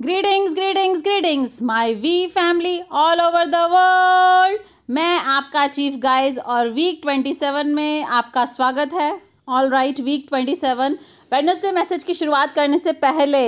[0.00, 4.60] Greetings greetings greetings my we family all over the world
[4.90, 9.10] मैं आपका chief guys और week 27 में आपका स्वागत है।
[9.48, 10.96] All right week 27
[11.32, 13.42] Wednesday message की शुरुआत करने से पहले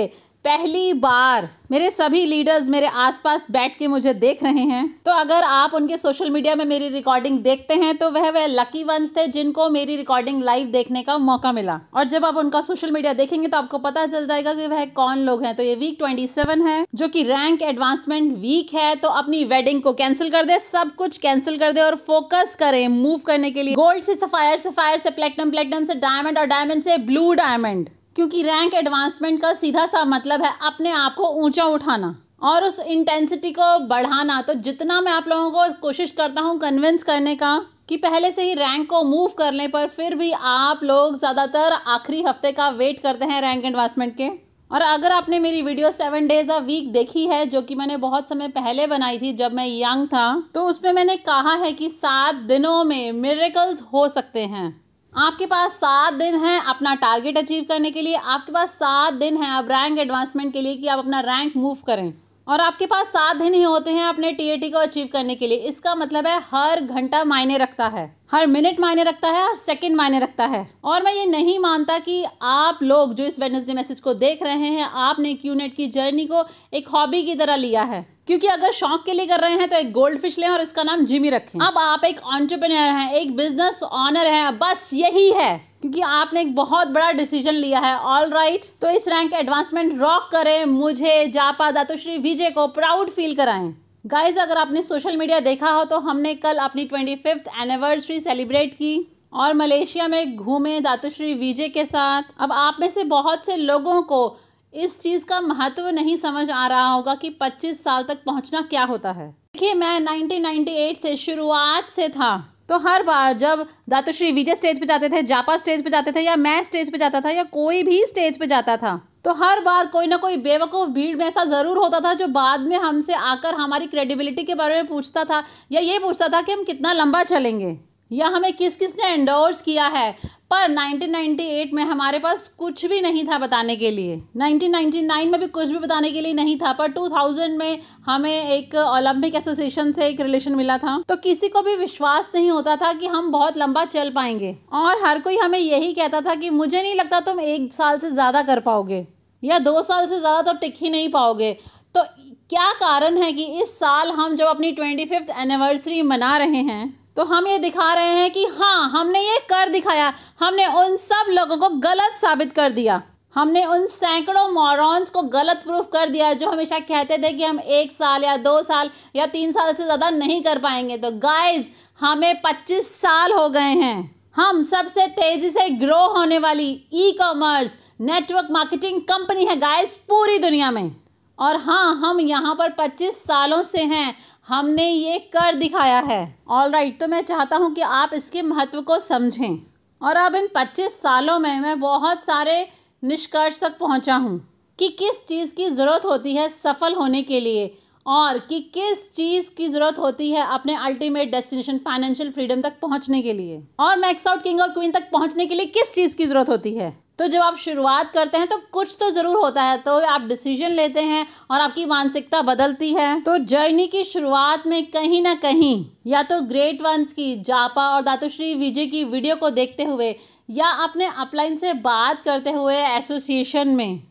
[0.45, 5.43] पहली बार मेरे सभी लीडर्स मेरे आसपास बैठ के मुझे देख रहे हैं। तो अगर
[5.43, 9.25] आप उनके सोशल मीडिया में मेरी रिकॉर्डिंग देखते हैं तो वह वह लकी वंस थे
[9.27, 13.47] जिनको मेरी रिकॉर्डिंग लाइव देखने का मौका मिला। और जब आप उनका सोशल मीडिया देखेंगे
[13.47, 16.27] तो आपको पता चल जाएगा कि वह कौन लोग हैं। तो ये वीक ट्वेंटी
[16.63, 20.95] है, जो कि रैंक एडवांसमेंट वीक है। तो अपनी वेडिंग को कैंसिल कर दे, सब
[20.95, 24.99] कुछ कैंसिल कर दे और फोकस करें मूव करने के लिए। गोल्ड से सफायर सफायर
[24.99, 29.85] से प्लेटिनम प्लेटिनम से डायमंड और डायमंड से ब्लू डायमंड क्योंकि रैंक एडवांसमेंट का सीधा
[29.85, 34.99] सा मतलब है अपने आप को ऊँचा उठाना और उस इंटेंसिटी को बढ़ाना। तो जितना
[35.01, 37.57] मैं आप लोगों को कोशिश करता हूँ कन्विंस करने का
[37.89, 42.21] कि पहले से ही रैंक को मूव करने पर फिर भी आप लोग ज़्यादातर आखिरी
[42.23, 44.29] हफ़्ते का वेट करते हैं रैंक एडवांसमेंट के।
[44.71, 48.29] और अगर आपने मेरी video seven days a week देखी है, जो कि मैंने बहुत
[48.29, 52.35] समय पहले बनाई थी जब मैं यंग था तो उसमें मैंने कहा है कि सात
[52.47, 54.69] दिनों में मेरेकल्स हो सकते हैं।
[55.13, 59.37] आपके पास सात दिन हैं अपना टारगेट अचीव करने के लिए। आपके पास सात दिन
[59.37, 62.13] हैं अब रैंक एडवांसमेंट के लिए कि आप अपना रैंक मूव करें।
[62.47, 65.57] और आपके पास सात दिन ही होते हैं अपने टीएटी को अचीव करने के लिए।
[65.57, 69.95] इसका मतलब है हर घंटा मायने रखता है। हर मिनट मायने रखता है हर सेकंड
[69.95, 73.99] मायने रखता है। और मैं ये नहीं मानता कि आप लोग जो इस वेडनेसडे मैसेज
[73.99, 78.05] को देख रहे हैं आपने क्यूनेट की जर्नी को एक हॉबी की तरह लिया है।
[78.27, 80.83] क्योंकि अगर शौक के लिए कर रहे हैं तो एक गोल्ड फ़िश लें और इसका
[80.83, 85.57] नाम जिमी रखें। अब आप एक ऑन्टरप्रेन्योर हैं एक बिज़नेस ऑनर हैं बस यही है।
[85.81, 89.99] क्योंकि आपने एक बहुत बड़ा डिसीज़न लिया है ऑल राइट right, तो इस रैंक एडवांसमेंट
[89.99, 93.73] रॉक करें मुझे जापा दातुश्री विजय को प्राउड फील कराएँ।
[94.05, 98.73] गाइज़ अगर आपने सोशल मीडिया देखा हो तो हमने कल अपनी ट्वेंटी फिफ्थ एनिवर्सरी सेलिब्रेट
[98.73, 103.55] की और मलेशिया में घूमे दातुश्री विजय के साथ। अब आप में से बहुत से
[103.55, 104.37] लोगों को
[104.73, 108.83] इस चीज़ का महत्व नहीं समझ आ रहा होगा कि 25 साल तक पहुँचना क्या
[108.83, 112.31] होता है। देखिए, मैं 1998 से शुरुआत से था।
[112.69, 116.21] तो हर बार जब दातुश्री विजय स्टेज पे जाते थे, जापा स्टेज पे जाते थे,
[116.21, 119.59] या मैं स्टेज पे जाता था, या कोई भी स्टेज पे जाता था तो हर
[119.59, 123.13] बार कोई ना कोई बेवकूफ़ भीड़ में ऐसा ज़रूर होता था जो बाद में हमसे
[123.13, 126.93] आकर हमारी क्रेडिबिलिटी के बारे में पूछता था, या ये पूछता था कि हम कितना
[126.93, 127.77] लंबा चलेंगे।
[128.11, 130.11] या हमें किस किस ने एंडोर्स किया है?
[130.51, 135.47] पर 1998 में हमारे पास कुछ भी नहीं था बताने के लिए। 1999 में भी
[135.47, 140.07] कुछ भी बताने के लिए नहीं था, पर 2000 में हमें एक ओलंपिक एसोसिएशन से
[140.07, 143.57] एक रिलेशन मिला था। तो किसी को भी विश्वास नहीं होता था कि हम बहुत
[143.57, 147.39] लंबा चल पाएँगे। और हर कोई हमें यही कहता था कि मुझे नहीं लगता तुम
[147.41, 149.05] एक साल से ज़्यादा कर पाओगे,
[149.43, 151.53] या दो साल से ज़्यादा तो टिक ही नहीं पाओगे।
[151.95, 152.03] तो
[152.49, 156.98] क्या कारण है कि इस साल हम जब अपनी ट्वेंटी फिफ्थ एनिवर्सरी मना रहे हैं
[157.19, 161.29] तो हम ये दिखा रहे हैं कि हाँ हमने ये कर दिखाया। हमने उन सब
[161.29, 163.01] लोगों को गलत साबित कर दिया।
[163.35, 167.59] हमने उन सैकड़ों मॉरॉन्स को गलत प्रूफ कर दिया जो हमेशा कहते थे कि हम
[167.59, 171.69] एक साल या दो साल या तीन साल से ज़्यादा नहीं कर पाएँगे। तो गाइस
[171.99, 177.77] हमें पच्चीस साल हो गए हैं। हम सबसे तेज़ी से ग्रो होने वाली e commerce
[178.01, 180.91] network marketing company है गाइस पूरी दुनिया में।
[181.39, 184.15] और हाँ हम यहाँ पर 25 सालों से हैं।
[184.49, 188.41] हमने ये कर दिखाया है। ऑल राइट right, तो मैं चाहता हूँ कि आप इसके
[188.41, 189.59] महत्व को समझें।
[190.01, 192.65] और अब इन 25 सालों में मैं बहुत सारे
[193.03, 194.39] निष्कर्ष तक पहुँचा हूँ
[194.79, 197.71] कि किस चीज़ की ज़रूरत होती है सफल होने के लिए
[198.05, 203.21] और कि किस चीज़ की ज़रूरत होती है अपने अल्टीमेट डेस्टिनेशन फाइनेंशियल फ्रीडम तक पहुँचने
[203.21, 206.25] के लिए। और मैक्स आउट किंग और क्वीन तक पहुँचने के लिए किस चीज़ की
[206.25, 206.91] ज़रूरत होती है?
[207.19, 210.71] तो जब आप शुरुआत करते हैं तो कुछ तो ज़रूर होता है। तो आप डिसीज़न
[210.71, 215.85] लेते हैं और आपकी मानसिकता बदलती है। तो जर्नी की शुरुआत में कहीं ना कहीं,
[216.07, 220.15] या तो ग्रेट वंस की, जापा और दातुश्री विजय की वीडियो को देखते हुए,
[220.49, 224.01] या अपने अपलाइन से बात करते हुए एसोसिएशन में,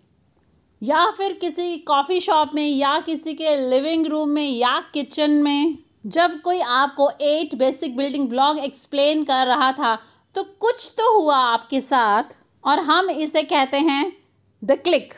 [0.83, 5.79] या फिर किसी कॉफ़ी शॉप में, या किसी के लिविंग रूम में, या किचन में।
[6.07, 9.97] जब कोई आपको at basic building block explain कर रहा था
[10.37, 12.37] तो कुछ तो हुआ आपके साथ।
[12.69, 14.13] और हम इसे कहते हैं
[14.63, 15.13] द क्लिक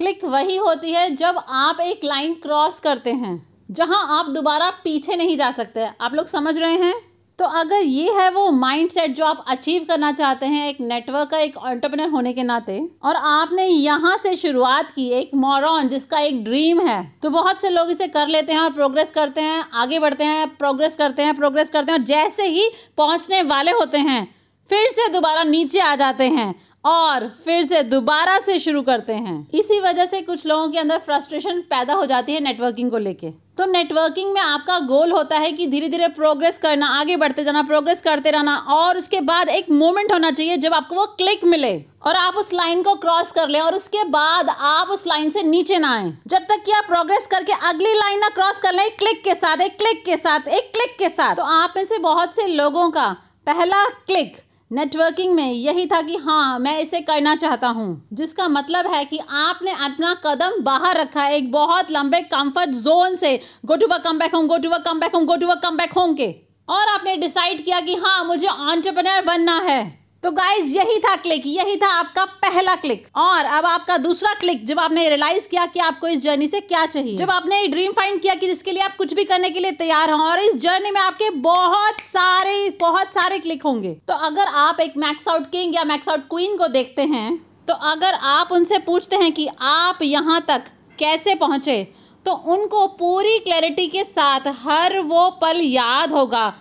[0.00, 3.34] क्लिक वही होती है जब आप एक लाइन क्रॉस करते हैं,
[3.70, 6.94] जहाँ आप दोबारा पीछे नहीं जा सकते। आप लोग समझ रहे हैं?
[7.38, 11.38] तो अगर ये है वो माइंडसेट जो आप अचीव करना चाहते हैं, एक नेटवर्क का,
[11.38, 16.42] एक ऑन्टरप्रनर होने के नाते, और आपने यहाँ से शुरुआत की एक मॉरॉन जिसका एक
[16.44, 19.98] ड्रीम है तो बहुत से लोग इसे कर लेते हैं और प्रोग्रेस करते हैं, आगे
[19.98, 24.26] बढ़ते हैं प्रोग्रेस करते हैं प्रोग्रेस करते हैं, और जैसे ही पहुँचने वाले होते हैं,
[24.70, 26.54] फिर से दोबारा नीचे आ जाते हैं।
[26.84, 30.98] और फिर से दोबारा से शुरू करते हैं। इसी वजह से कुछ लोगों के अंदर
[30.98, 35.50] फ्रस्ट्रेशन पैदा हो जाती है नेटवर्किंग को लेके। तो नेटवर्किंग में आपका गोल होता है
[35.52, 39.70] कि धीरे धीरे प्रोग्रेस करना, आगे बढ़ते जाना प्रोग्रेस करते रहना और उसके बाद एक
[39.72, 43.48] मोमेंट होना चाहिए जब आपको वो क्लिक मिले और आप उस लाइन को क्रॉस कर
[43.48, 46.84] लें और उसके बाद आप उस लाइन से नीचे ना आए। जब तक कि आप
[46.84, 50.48] प्रोग्रेस करके अगली लाइन ना क्रॉस कर लें क्लिक के साथ, एक क्लिक के साथ,
[50.48, 53.10] एक क्लिक के साथ तो आप में से बहुत से लोगों का
[53.46, 54.36] पहला क्लिक
[54.70, 59.18] नेटवर्किंग में यही था कि हाँ मैं इसे करना चाहता हूँ, जिसका मतलब है कि
[59.18, 64.02] आपने अपना कदम बाहर रखा है, एक बहुत लंबे कंफर्ट जोन से। Go to work
[64.02, 66.14] come back home go to work come back home go to work come back home
[66.14, 66.34] के।
[66.68, 71.42] और आपने डिसाइड किया कि हाँ मुझे ऑन्टरप्रनर बनना है। तो गाइज़ यही था क्लिक
[71.46, 75.80] यही था आपका पहला क्लिक और अब आपका दूसरा क्लिक जब आपने रियलाइज़ किया कि
[75.80, 77.16] आपको इस जर्नी से क्या चाहिए.
[77.16, 80.10] जब आपने ड्रीम फाइंड किया कि जिसके लिए आप कुछ भी करने के लिए तैयार
[80.10, 83.92] हो, और इस जर्नी में आपके बहुत सारे बहुत सारे क्लिक होंगे.
[84.08, 87.36] तो अगर आप एक मैक्स आउट किंग या मैक्स आउट क्वीन को देखते हैं
[87.68, 91.82] तो अगर आप उनसे पूछते हैं कि आप यहाँ तक कैसे पहुँचे
[92.26, 96.52] तो उनको पूरी क्लैरिटी के साथ हर वो पल याद होगा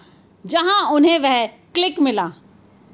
[0.45, 2.31] जहाँ उन्हें वह क्लिक मिला.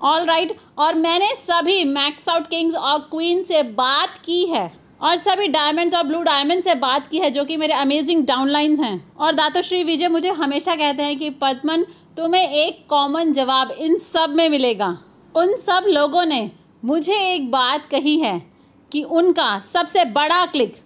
[0.04, 5.18] ऑल राइट और मैंने सभी मैक्स आउट किंग्स और क्वीन से बात की है। और
[5.18, 9.13] सभी डायमंड्स और ब्लू डायमंड से बात की है, जो कि मेरे अमेजिंग डाउनलाइंस हैं।
[9.18, 11.84] और दातोश्री विजय मुझे हमेशा कहते हैं कि, पद्मन,
[12.18, 14.98] तुम्हें एक कॉमन जवाब इन सब में मिलेगा।
[15.36, 16.52] उन सब लोगों ने
[16.86, 18.52] मुझे एक बात कही है
[18.92, 20.78] कि उनका सबसे बड़ा क्लिक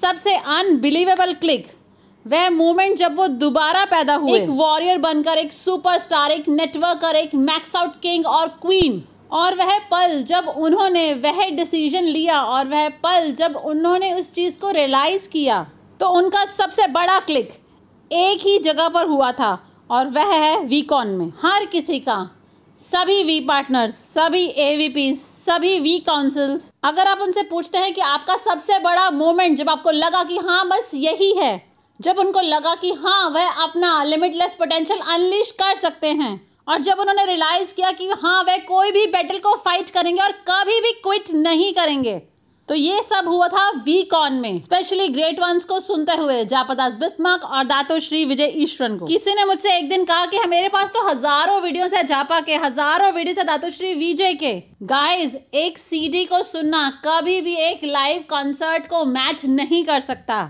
[0.00, 1.66] सबसे अनबिलीवेबल क्लिक
[2.26, 7.34] वह मोमेंट जब वो दोबारा पैदा हुए। एक वॉरियर बनकर, एक सुपरस्टार एक नेटवर्कर एक
[7.34, 12.88] मैक्स आउट किंग और क्वीन और वह पल जब उन्होंने वह डिसीज़न लिया और वह
[13.02, 15.66] पल जब उन्होंने उस चीज़ को रियलाइज़ किया
[16.00, 17.52] तो उनका सबसे बड़ा क्लिक
[18.10, 19.58] एक ही जगह पर हुआ था
[19.90, 22.18] और वह है वीकॉन में। हर किसी का,
[22.80, 28.36] सभी वी पार्टनर्स सभी ए सभी वी काउंसिल्स अगर आप उनसे पूछते हैं कि आपका
[28.38, 32.92] सबसे बड़ा मोमेंट जब आपको लगा कि हाँ बस यही है जब उनको लगा कि
[32.96, 38.08] हाँ वह अपना लिमिटलेस पोटेंशियल अनलिश कर सकते हैं, और जब उन्होंने रियलाइज़ किया कि
[38.12, 42.22] हाँ वह कोई भी बैटल को फाइट करेंगे और कभी भी क्विट नहीं करेंगे
[42.68, 46.94] तो ये सब हुआ था वी कॉन में स्पेशली ग्रेट वंस को सुनते हुए, जापदास
[46.96, 50.68] बिस्मक और दातो श्री विजय ईश्वरन को। किसी ने मुझसे एक दिन कहा कि मेरे
[50.68, 54.52] पास तो हज़ारों वीडियो है जापा के, हज़ारों वीडियो है दातो श्री विजय के।
[54.84, 60.42] गाइस एक सीडी को सुनना कभी भी एक लाइव कॉन्सर्ट को मैच नहीं कर सकता।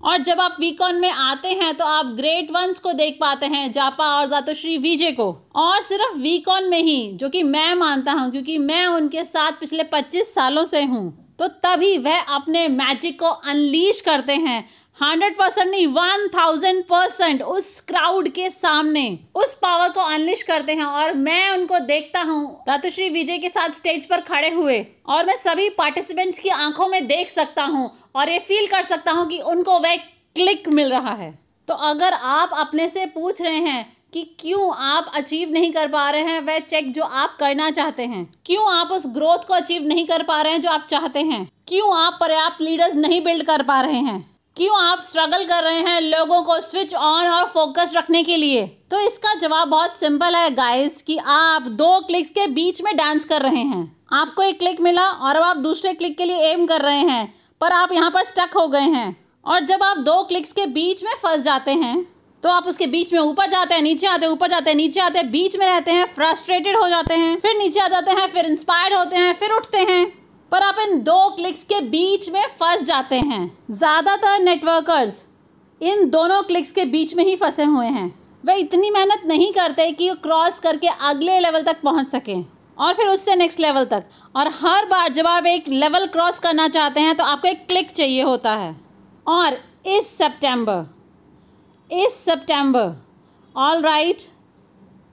[0.00, 3.70] और जब आप वीकॉन में आते हैं तो आप ग्रेट वंस को देख पाते हैं,
[3.72, 8.30] जापा और दातोश्री विजय को। और सिर्फ़ वीकॉन में ही, जो कि मैं मानता हूँ,
[8.30, 13.26] क्योंकि मैं उनके साथ पिछले 25 सालों से हूँ तो तभी वह अपने मैजिक को
[13.26, 14.64] अनलीश करते हैं।
[15.00, 20.72] हंड्रेड परसेंट नहीं, वन थाउज़ेंड परसेंट उस क्राउड के सामने उस पावर को अनलिश करते
[20.72, 25.26] हैं और मैं उनको देखता हूँ। दातुश्री विजय के साथ स्टेज पर खड़े हुए और
[25.26, 29.26] मैं सभी पार्टिसिपेंट्स की आँखों में देख सकता हूँ और ये फील कर सकता हूँ
[29.28, 31.32] कि उनको वह क्लिक मिल रहा है।
[31.68, 36.08] तो अगर आप अपने से पूछ रहे हैं कि क्यों आप अचीव नहीं कर पा
[36.10, 39.86] रहे हैं, वह चेक जो आप करना चाहते हैं। क्यों आप उस ग्रोथ को अचीव
[39.86, 41.48] नहीं कर पा रहे हैं जो आप चाहते हैं?
[41.68, 44.29] क्यों आप पर्याप्त लीडर्स नहीं बिल्ड कर पा रहे हैं?
[44.56, 48.66] क्यों आप स्ट्रगल कर रहे हैं लोगों को स्विच ऑन और फोकस रखने के लिए?
[48.90, 53.24] तो इसका जवाब बहुत सिंपल है गाइस कि आप दो क्लिक्स के बीच में डांस
[53.24, 56.66] कर रहे हैं। आपको एक क्लिक मिला और अब आप दूसरे क्लिक के लिए एम
[56.66, 60.22] कर रहे हैं, पर आप यहाँ पर स्टक हो गए हैं। और जब आप दो
[60.24, 62.06] क्लिक्स के बीच में फंस जाते हैं
[62.42, 65.00] तो आप उसके बीच में ऊपर जाते हैं, नीचे आते हैं, ऊपर जाते हैं, नीचे
[65.00, 68.26] आते हैं, बीच में रहते हैं फ्रस्ट्रेटेड हो जाते हैं, फिर नीचे आ जाते हैं,
[68.28, 70.19] फिर इंस्पायर्ड होते हैं, फिर उठते हैं।
[70.52, 75.24] पर आप इन दो क्लिक्स के बीच में फंस जाते हैं। ज़्यादातर नेटवर्कर्स
[75.80, 78.12] इन दोनों क्लिक्स के बीच में ही फंसे हुए हैं।
[78.44, 82.44] वे इतनी मेहनत नहीं करते कि वो क्रॉस करके अगले लेवल तक पहुँच सकें
[82.78, 84.04] और फिर उससे नेक्स्ट लेवल तक।
[84.34, 87.90] और हर बार जब आप एक लेवल क्रॉस करना चाहते हैं तो आपको एक क्लिक
[87.92, 88.76] चाहिए होता है।
[89.26, 90.86] और इस सितंबर
[91.90, 92.92] इस सितंबर
[93.54, 94.22] all right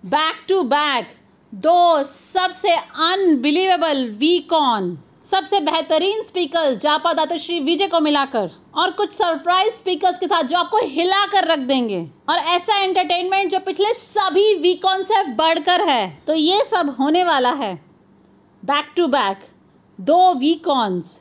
[0.03, 1.15] back to back
[1.53, 9.12] दो सबसे अनबिलीवेबल वीकॉन सबसे बेहतरीन स्पीकर्स जापा दातो श्री विजय को मिलाकर और कुछ
[9.13, 13.93] सरप्राइज़ स्पीकर्स के साथ जो आपको हिला कर रख देंगे। और ऐसा एंटरटेनमेंट जो पिछले
[13.93, 17.74] सभी वीकॉन से बढ़कर है तो ये सब होने वाला है।
[18.63, 19.39] बैक टू बैक
[20.00, 21.13] दो वीकॉन्स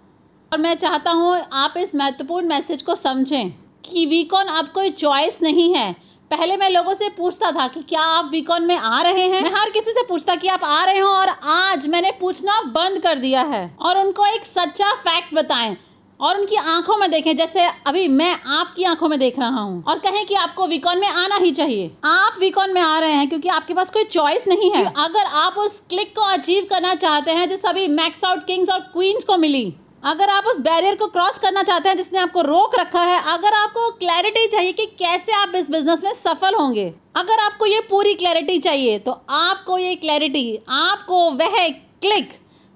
[0.53, 3.51] और मैं चाहता हूँ आप इस महत्वपूर्ण मैसेज को समझें
[3.85, 5.95] कि वीकॉन अब कोई चॉइस नहीं है।
[6.31, 9.43] पहले मैं लोगों से पूछता था कि क्या आप वीकॉन में आ रहे हैं?
[9.43, 12.99] मैं हर किसी से पूछता कि आप आ रहे हो और आज मैंने पूछना बंद
[13.03, 15.77] कर दिया है। और उनको एक सच्चा फैक्ट बताएँ
[16.21, 19.99] और उनकी आँखों में देखें, जैसे अभी मैं आपकी आँखों में देख रहा हूँ। और
[19.99, 23.49] कहें कि आपको वीकॉन में आना ही चाहिए। आप वीकॉन में आ रहे हैं क्योंकि
[23.51, 27.49] आपके पास कोई चॉइस नहीं है। अगर आप उस क्लिक को अचीव करना चाहते हैं
[27.49, 29.75] जो सभी मैक्स आउट किंग्स और क्वींस को मिली
[30.07, 33.55] अगर आप उस बैरियर को क्रॉस करना चाहते हैं जिसने आपको रोक रखा है, अगर
[33.55, 38.15] आपको क्लैरिटी चाहिए कि कैसे आप इस बिज़नेस में सफल होंगे, अगर आपको ये पूरी
[38.15, 41.69] क्लैरिटी चाहिए तो आपको ये क्लैरिटी आपको वह
[42.03, 42.29] क्लिक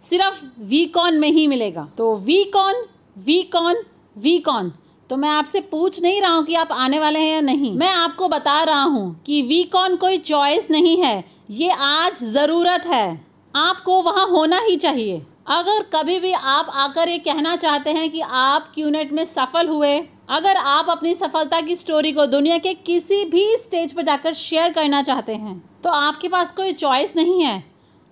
[0.04, 2.84] सिर्फ़ वीकॉन में ही मिलेगा। तो वीकॉन
[3.26, 3.82] वीकॉन
[4.16, 4.72] वीकॉन
[5.10, 7.90] तो मैं आपसे पूछ नहीं रहा हूँ कि आप आने वाले हैं या नहीं। मैं
[7.90, 13.20] आपको बता रहा हूँ कि वीकॉन कोई चॉइस नहीं है। ये आज ज़रूरत है।
[13.54, 18.20] आपको वहाँ होना ही चाहिए। अगर कभी भी आप आकर ये कहना चाहते हैं कि
[18.22, 19.96] आप क्यूनेट में सफल हुए,
[20.28, 24.72] अगर आप अपनी सफलता की स्टोरी को दुनिया के किसी भी स्टेज पर जाकर शेयर
[24.72, 27.62] करना चाहते हैं तो आपके पास कोई चॉइस नहीं है।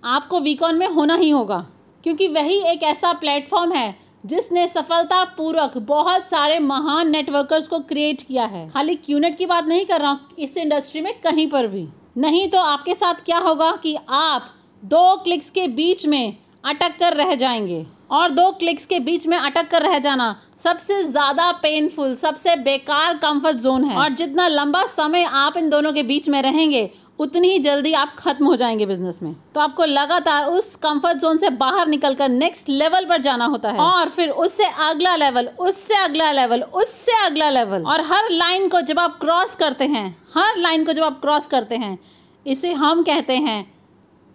[0.02, 1.58] आपको वीकॉन में होना ही होगा,
[2.04, 3.94] क्योंकि वही एक ऐसा प्लेटफॉर्म है
[4.25, 9.66] जिसने सफलता पूर्वक बहुत सारे महान नेटवर्कर्स को क्रिएट किया है। खाली क्यूनेट की बात
[9.66, 11.87] नहीं कर रहा हूँ, इस इंडस्ट्री में कहीं पर भी।
[12.18, 14.50] नहीं तो आपके साथ क्या होगा कि आप
[14.82, 19.36] दो क्लिक्स के बीच में अटक कर रह जाएँगे। और दो क्लिक्स के बीच में
[19.36, 20.34] अटक कर रह जाना
[20.64, 25.92] सबसे ज़्यादा पेनफुल सबसे बेकार कंफर्ट जोन है। और जितना लंबा समय आप इन दोनों
[25.92, 29.84] के बीच में रहेंगे, उतनी ही जल्दी आप खत्म हो जाएँगे बिज़नेस में। तो आपको
[29.84, 34.30] लगातार उस कंफर्ट जोन से बाहर निकलकर नेक्स्ट लेवल पर जाना होता है। और फिर
[34.30, 39.18] उससे अगला लेवल उससे अगला लेवल उससे अगला लेवल और हर लाइन को जब आप
[39.20, 41.98] क्रॉस करते हैं, हर लाइन को जब आप क्रॉस करते हैं,
[42.46, 43.64] इसे हम कहते हैं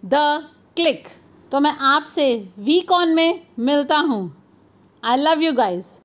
[0.02, 0.14] द
[0.76, 1.08] क्लिक
[1.52, 2.26] तो मैं आपसे
[2.58, 4.22] वीक ऑन में मिलता हूँ।
[5.02, 6.03] I love you guys